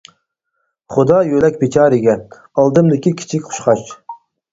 [0.93, 2.15] خۇدا يۆلەك بىچارىگە،
[2.63, 3.93] ئالدىمدىكى كىچىك قۇشقاچ.